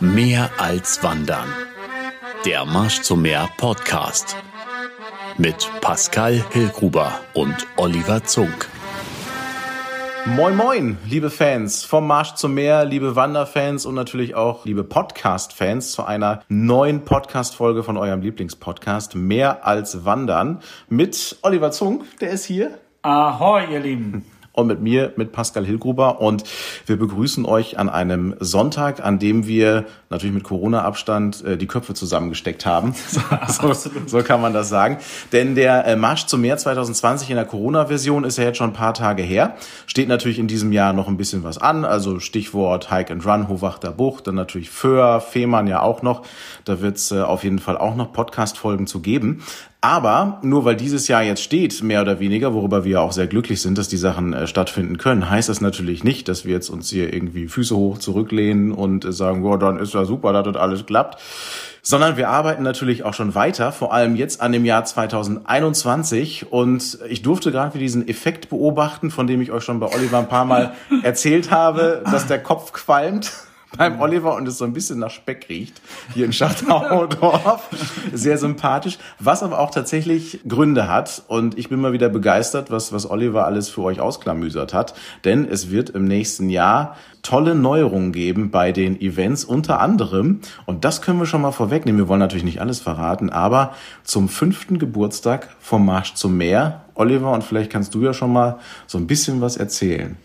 [0.00, 1.48] Mehr als Wandern.
[2.44, 4.36] Der Marsch zum Meer Podcast.
[5.38, 8.68] Mit Pascal Hillgruber und Oliver Zunk.
[10.26, 15.92] Moin moin, liebe Fans vom Marsch zum Meer, liebe Wanderfans und natürlich auch liebe Podcast-Fans
[15.92, 20.60] zu einer neuen Podcast-Folge von eurem Lieblingspodcast Mehr als Wandern
[20.90, 22.78] mit Oliver Zunk, der ist hier.
[23.00, 24.26] Ahoi, ihr Lieben
[24.56, 26.20] und mit mir, mit Pascal Hillgruber.
[26.20, 26.44] Und
[26.86, 31.94] wir begrüßen euch an einem Sonntag, an dem wir natürlich mit Corona-Abstand äh, die Köpfe
[31.94, 32.94] zusammengesteckt haben.
[33.48, 33.72] so,
[34.06, 34.98] so, kann man das sagen.
[35.32, 38.72] Denn der äh, Marsch zum Meer 2020 in der Corona-Version ist ja jetzt schon ein
[38.72, 39.56] paar Tage her.
[39.86, 41.84] Steht natürlich in diesem Jahr noch ein bisschen was an.
[41.84, 46.22] Also Stichwort Hike and Run, Hohwachter Bucht, dann natürlich Föhr, Fehmarn ja auch noch.
[46.64, 49.42] Da wird es äh, auf jeden Fall auch noch Podcast-Folgen zu geben.
[49.80, 53.60] Aber nur weil dieses Jahr jetzt steht, mehr oder weniger, worüber wir auch sehr glücklich
[53.60, 56.90] sind, dass die Sachen äh, stattfinden können, heißt das natürlich nicht, dass wir jetzt uns
[56.90, 60.56] hier irgendwie Füße hoch zurücklehnen und äh, sagen, boah, dann ist ja super, dass das
[60.56, 61.20] alles klappt.
[61.82, 66.50] Sondern wir arbeiten natürlich auch schon weiter, vor allem jetzt an dem Jahr 2021.
[66.50, 70.18] Und ich durfte gerade wieder diesen Effekt beobachten, von dem ich euch schon bei Oliver
[70.18, 73.30] ein paar Mal erzählt habe, dass der Kopf qualmt
[73.76, 75.80] beim Oliver und es so ein bisschen nach Speck riecht,
[76.14, 77.68] hier in Schachtauerdorf.
[78.12, 81.22] Sehr sympathisch, was aber auch tatsächlich Gründe hat.
[81.28, 84.94] Und ich bin mal wieder begeistert, was, was Oliver alles für euch ausklamüsert hat.
[85.24, 86.96] Denn es wird im nächsten Jahr
[87.26, 92.00] tolle Neuerungen geben bei den Events, unter anderem, und das können wir schon mal vorwegnehmen,
[92.00, 93.74] wir wollen natürlich nicht alles verraten, aber
[94.04, 98.60] zum fünften Geburtstag vom Marsch zum Meer, Oliver, und vielleicht kannst du ja schon mal
[98.86, 100.16] so ein bisschen was erzählen.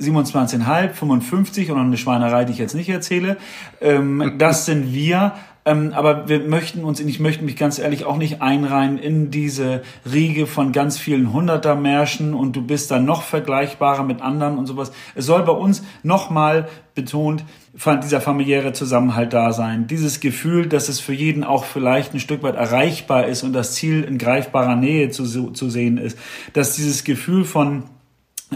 [0.00, 3.36] 27,5, 55 und noch eine Schweinerei, die ich jetzt nicht erzähle.
[3.80, 5.32] Ähm, das sind wir,
[5.66, 9.82] ähm, aber wir möchten uns, ich möchte mich ganz ehrlich auch nicht einreihen in diese
[10.10, 14.92] Riege von ganz vielen Hunderter-Märschen und du bist dann noch vergleichbarer mit anderen und sowas.
[15.16, 17.44] Es soll bei uns nochmal betont,
[18.02, 19.86] dieser familiäre Zusammenhalt da sein.
[19.86, 23.74] Dieses Gefühl, dass es für jeden auch vielleicht ein Stück weit erreichbar ist und das
[23.74, 26.16] Ziel in greifbarer Nähe zu, zu sehen ist.
[26.52, 27.84] Dass dieses Gefühl von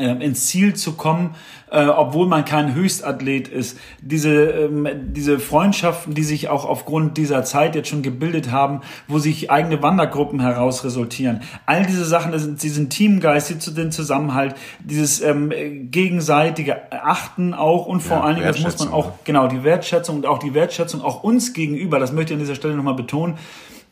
[0.05, 1.35] ins Ziel zu kommen,
[1.71, 3.79] äh, obwohl man kein Höchstathlet ist.
[4.01, 9.19] Diese, ähm, diese Freundschaften, die sich auch aufgrund dieser Zeit jetzt schon gebildet haben, wo
[9.19, 11.43] sich eigene Wandergruppen heraus resultieren.
[11.67, 15.53] All diese Sachen, das sind diesen Teamgeist, den Zusammenhalt, dieses ähm,
[15.91, 20.17] gegenseitige Achten auch und vor ja, allen Dingen, das muss man auch, genau, die Wertschätzung
[20.17, 23.39] und auch die Wertschätzung auch uns gegenüber, das möchte ich an dieser Stelle nochmal betonen.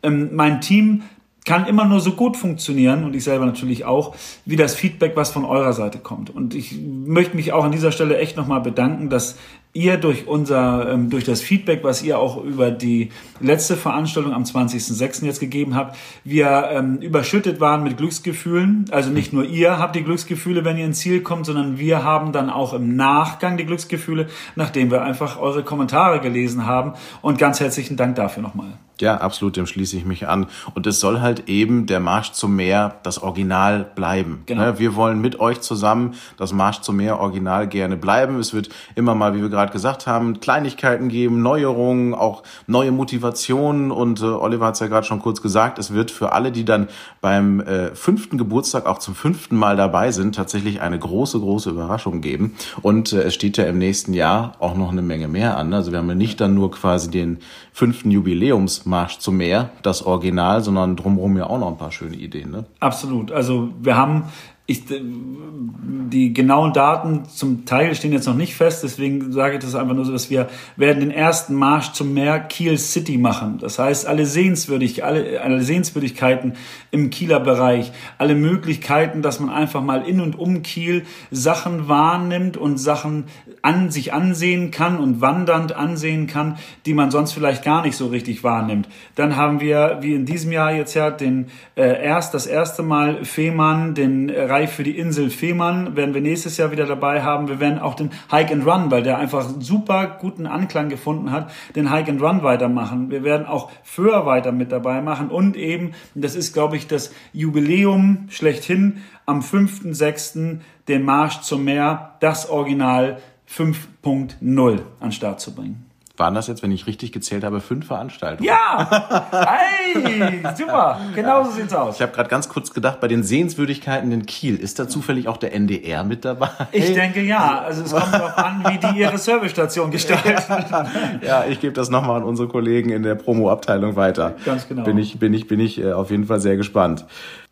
[0.02, 1.02] Ähm, mein Team
[1.48, 4.14] kann immer nur so gut funktionieren und ich selber natürlich auch,
[4.44, 6.28] wie das Feedback, was von eurer Seite kommt.
[6.28, 9.38] Und ich möchte mich auch an dieser Stelle echt nochmal bedanken, dass
[9.72, 13.10] ihr durch unser, ähm, durch das Feedback, was ihr auch über die
[13.40, 15.24] letzte Veranstaltung am 20.06.
[15.24, 18.86] jetzt gegeben habt, wir ähm, überschüttet waren mit Glücksgefühlen.
[18.90, 22.32] Also nicht nur ihr habt die Glücksgefühle, wenn ihr ins Ziel kommt, sondern wir haben
[22.32, 26.94] dann auch im Nachgang die Glücksgefühle, nachdem wir einfach eure Kommentare gelesen haben.
[27.20, 28.78] Und ganz herzlichen Dank dafür nochmal.
[29.00, 30.46] Ja, absolut, dem schließe ich mich an.
[30.74, 34.42] Und es soll halt eben der Marsch zum Meer das Original bleiben.
[34.46, 34.62] Genau.
[34.62, 38.38] Ne, wir wollen mit euch zusammen das Marsch zum Meer Original gerne bleiben.
[38.40, 42.92] Es wird immer mal, wie wir gerade gerade gesagt haben, Kleinigkeiten geben, Neuerungen, auch neue
[42.92, 43.90] Motivationen.
[43.90, 46.64] Und äh, Oliver hat es ja gerade schon kurz gesagt, es wird für alle, die
[46.64, 46.88] dann
[47.20, 52.20] beim äh, fünften Geburtstag auch zum fünften Mal dabei sind, tatsächlich eine große, große Überraschung
[52.20, 52.54] geben.
[52.82, 55.74] Und äh, es steht ja im nächsten Jahr auch noch eine Menge mehr an.
[55.74, 57.38] Also wir haben ja nicht dann nur quasi den
[57.72, 62.52] fünften Jubiläumsmarsch zum Meer, das Original, sondern drumherum ja auch noch ein paar schöne Ideen.
[62.52, 62.64] Ne?
[62.78, 63.32] Absolut.
[63.32, 64.24] Also wir haben
[64.70, 69.74] ich, die genauen Daten zum Teil stehen jetzt noch nicht fest, deswegen sage ich das
[69.74, 73.56] einfach nur so, dass wir werden den ersten Marsch zum Meer Kiel City machen.
[73.62, 76.52] Das heißt, alle, Sehenswürdig, alle, alle Sehenswürdigkeiten
[76.90, 82.58] im Kieler Bereich, alle Möglichkeiten, dass man einfach mal in und um Kiel Sachen wahrnimmt
[82.58, 83.24] und Sachen
[83.62, 88.08] an sich ansehen kann und wandernd ansehen kann, die man sonst vielleicht gar nicht so
[88.08, 88.86] richtig wahrnimmt.
[89.14, 93.24] Dann haben wir, wie in diesem Jahr jetzt ja, den äh, erst das erste Mal
[93.24, 97.46] Fehmarn, den äh, Bereich für die Insel Fehmarn werden wir nächstes Jahr wieder dabei haben.
[97.46, 101.52] Wir werden auch den Hike and Run, weil der einfach super guten Anklang gefunden hat,
[101.76, 103.08] den Hike and Run weitermachen.
[103.08, 107.12] Wir werden auch Föhr weiter mit dabei machen und eben, das ist glaube ich das
[107.32, 110.58] Jubiläum schlechthin, am 5.6.
[110.88, 113.18] den Marsch zum Meer, das Original
[113.48, 115.87] 5.0 an Start zu bringen
[116.18, 118.48] waren das jetzt, wenn ich richtig gezählt habe, fünf Veranstaltungen.
[118.48, 119.28] Ja!
[119.30, 121.00] Hey, super!
[121.14, 121.96] Genau so sieht's aus.
[121.96, 125.36] Ich habe gerade ganz kurz gedacht, bei den Sehenswürdigkeiten in Kiel, ist da zufällig auch
[125.36, 126.50] der NDR mit dabei?
[126.72, 127.60] Ich denke ja.
[127.60, 131.20] Also es kommt darauf an, wie die ihre Servicestation gestalten.
[131.22, 134.34] ja, ich gebe das nochmal an unsere Kollegen in der Promo-Abteilung weiter.
[134.44, 134.84] Ganz genau.
[134.84, 137.04] Bin ich, bin ich, bin ich äh, auf jeden Fall sehr gespannt.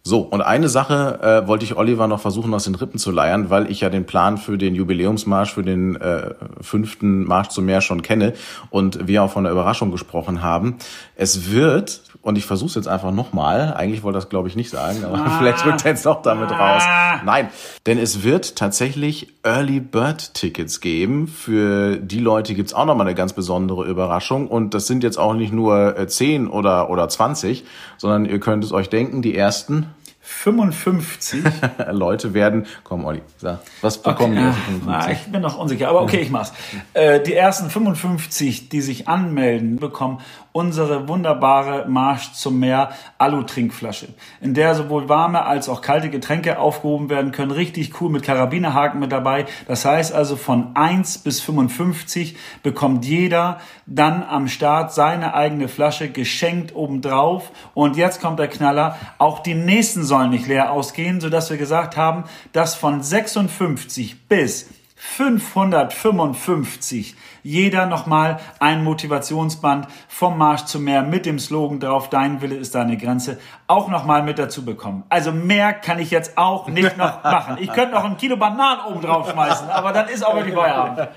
[0.07, 3.51] So, und eine Sache äh, wollte ich Oliver noch versuchen aus den Rippen zu leiern,
[3.51, 7.81] weil ich ja den Plan für den Jubiläumsmarsch, für den äh, fünften Marsch zum Meer
[7.81, 8.35] schon kenne
[8.71, 10.77] und wir auch von der Überraschung gesprochen haben.
[11.17, 14.71] Es wird, und ich versuche es jetzt einfach nochmal, eigentlich wollte das glaube ich nicht
[14.71, 15.31] sagen, aber ah.
[15.41, 16.85] vielleicht rückt er jetzt doch damit raus.
[17.25, 17.49] Nein,
[17.87, 21.27] denn es wird tatsächlich Early Bird Tickets geben.
[21.27, 25.35] Für die Leute gibt's auch nochmal eine ganz besondere Überraschung und das sind jetzt auch
[25.35, 27.65] nicht nur äh, 10 oder, oder 20,
[27.97, 29.87] sondern ihr könnt es euch denken, die ersten
[30.29, 31.45] 55
[31.93, 35.13] Leute werden, komm Olli, sag, was bekommen okay, die 55?
[35.13, 36.53] ich bin noch unsicher, aber okay, ich mach's.
[36.95, 40.19] Äh, die ersten 55, die sich anmelden, bekommen
[40.57, 42.89] unsere wunderbare Marsch zum Meer
[43.19, 44.09] Alu-Trinkflasche,
[44.41, 47.51] in der sowohl warme als auch kalte Getränke aufgehoben werden können.
[47.51, 49.45] Richtig cool mit Karabinerhaken mit dabei.
[49.69, 56.09] Das heißt also von 1 bis 55 bekommt jeder dann am Start seine eigene Flasche
[56.09, 57.53] geschenkt obendrauf.
[57.75, 58.97] Und jetzt kommt der Knaller.
[59.19, 64.71] Auch die nächsten sollen nicht leer ausgehen, sodass wir gesagt haben, dass von 56 bis
[64.95, 67.17] 555
[67.47, 72.75] jeder nochmal ein Motivationsband vom Marsch zum Meer mit dem Slogan drauf, dein Wille ist
[72.75, 73.39] deine Grenze,
[73.69, 75.05] auch nochmal mit dazu bekommen.
[75.09, 77.57] Also mehr kann ich jetzt auch nicht noch machen.
[77.61, 81.09] Ich könnte noch ein Kilo Bananen oben drauf schmeißen, aber dann ist auch wirklich Feierabend.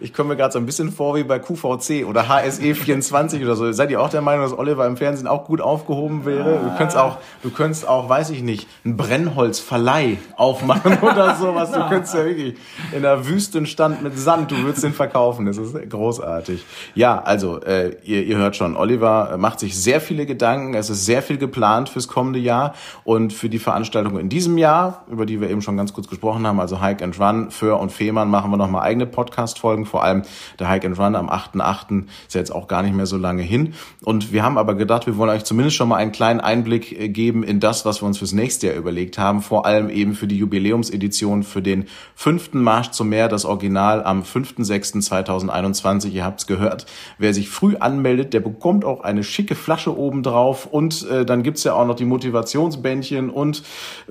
[0.00, 3.54] Ich komme mir gerade so ein bisschen vor wie bei QVC oder HSE 24 oder
[3.54, 3.70] so.
[3.72, 6.60] Seid ihr auch der Meinung, dass Oliver im Fernsehen auch gut aufgehoben wäre?
[6.60, 11.70] Du könntest auch, du könntest auch, weiß ich nicht, einen Brennholzverleih aufmachen oder sowas.
[11.72, 12.56] Du könntest ja wirklich
[12.92, 15.46] in der Wüstenstand mit Sand, du würdest den verkaufen laufen.
[15.46, 16.64] Das ist großartig.
[16.94, 20.74] Ja, also äh, ihr, ihr hört schon, Oliver macht sich sehr viele Gedanken.
[20.74, 25.04] Es ist sehr viel geplant fürs kommende Jahr und für die Veranstaltung in diesem Jahr,
[25.10, 27.90] über die wir eben schon ganz kurz gesprochen haben, also Hike and Run, Föhr und
[27.90, 29.86] Fehmarn, machen wir nochmal eigene Podcast-Folgen.
[29.86, 30.22] Vor allem
[30.58, 32.04] der Hike and Run am 8.8.
[32.26, 33.74] ist jetzt auch gar nicht mehr so lange hin.
[34.02, 37.08] Und wir haben aber gedacht, wir wollen euch zumindest schon mal einen kleinen Einblick äh,
[37.08, 39.42] geben in das, was wir uns fürs nächste Jahr überlegt haben.
[39.42, 44.22] Vor allem eben für die Jubiläumsedition für den fünften Marsch zum Meer, das Original am
[44.22, 46.14] 5.6.2020 2021.
[46.14, 46.86] Ihr habt es gehört.
[47.18, 51.64] Wer sich früh anmeldet, der bekommt auch eine schicke Flasche obendrauf und äh, dann gibt's
[51.64, 53.62] ja auch noch die Motivationsbändchen und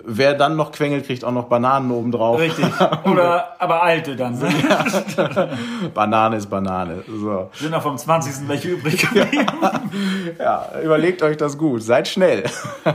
[0.03, 2.39] wer dann noch quengelt, kriegt auch noch Bananen obendrauf.
[2.39, 2.65] Richtig.
[3.05, 4.39] Oder aber alte dann.
[4.39, 5.49] Ne?
[5.93, 7.03] Banane ist Banane.
[7.07, 7.49] So.
[7.53, 8.47] Sind noch vom 20.
[8.47, 9.45] welche übrig geblieben.
[10.39, 11.83] ja, überlegt euch das gut.
[11.83, 12.43] Seid schnell.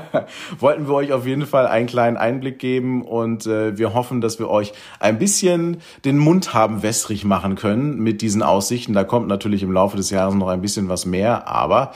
[0.58, 4.38] Wollten wir euch auf jeden Fall einen kleinen Einblick geben und äh, wir hoffen, dass
[4.38, 8.94] wir euch ein bisschen den Mund haben wässrig machen können mit diesen Aussichten.
[8.94, 11.92] Da kommt natürlich im Laufe des Jahres noch ein bisschen was mehr, aber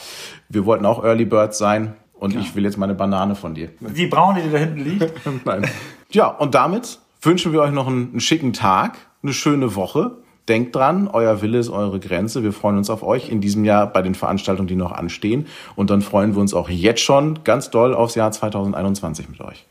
[0.50, 2.40] wir wollten auch Early Birds sein und ja.
[2.40, 3.70] ich will jetzt meine Banane von dir.
[3.80, 5.10] Die braune, die da hinten liegt?
[5.46, 5.66] Nein.
[6.10, 10.18] Ja, und damit wünschen wir euch noch einen, einen schicken Tag, eine schöne Woche.
[10.48, 12.42] Denkt dran, euer Wille ist eure Grenze.
[12.42, 15.46] Wir freuen uns auf euch in diesem Jahr bei den Veranstaltungen, die noch anstehen.
[15.76, 19.64] Und dann freuen wir uns auch jetzt schon ganz doll aufs Jahr 2021 mit euch.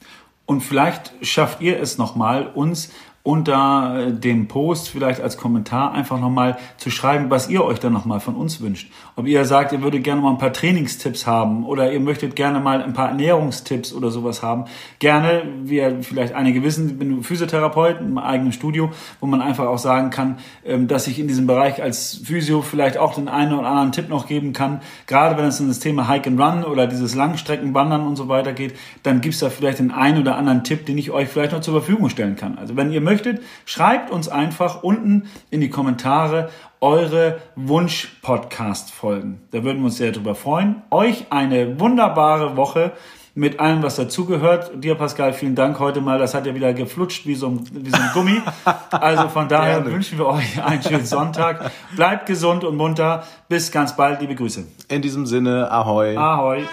[0.47, 2.91] Und vielleicht schafft ihr es nochmal, uns
[3.23, 7.93] unter äh, dem Post vielleicht als Kommentar einfach nochmal zu schreiben, was ihr euch dann
[7.93, 8.91] nochmal von uns wünscht.
[9.15, 12.59] Ob ihr sagt, ihr würdet gerne mal ein paar Trainingstipps haben oder ihr möchtet gerne
[12.59, 14.65] mal ein paar Ernährungstipps oder sowas haben.
[14.99, 19.77] Gerne, wie vielleicht einige wissen, ich bin Physiotherapeut im eigenen Studio, wo man einfach auch
[19.77, 23.67] sagen kann, ähm, dass ich in diesem Bereich als Physio vielleicht auch den einen oder
[23.67, 24.81] anderen Tipp noch geben kann.
[25.05, 28.53] Gerade wenn es um das Thema Hike and Run oder dieses Langstreckenwandern und so weiter
[28.53, 31.51] geht, dann gibt es da vielleicht den einen oder anderen Tipp, den ich euch vielleicht
[31.51, 32.57] noch zur Verfügung stellen kann.
[32.57, 36.49] Also wenn ihr möchtet, schreibt uns einfach unten in die Kommentare
[36.79, 39.41] eure Wunsch-Podcast-Folgen.
[39.51, 40.81] Da würden wir uns sehr drüber freuen.
[40.89, 42.93] Euch eine wunderbare Woche
[43.35, 44.83] mit allem, was dazugehört.
[44.83, 46.19] Dir, Pascal, vielen Dank heute mal.
[46.19, 48.41] Das hat ja wieder geflutscht wie so ein, wie so ein Gummi.
[48.89, 51.71] Also von daher wünschen wir euch einen schönen Sonntag.
[51.95, 53.23] Bleibt gesund und munter.
[53.47, 54.21] Bis ganz bald.
[54.21, 54.65] Liebe Grüße.
[54.89, 56.17] In diesem Sinne, ahoi.
[56.17, 56.63] Ahoi.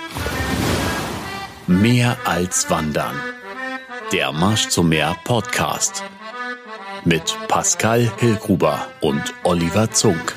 [1.66, 3.14] Mehr als Wandern.
[4.12, 6.02] Der Marsch zum Meer Podcast
[7.04, 10.34] mit Pascal Hillgruber und Oliver Zunk.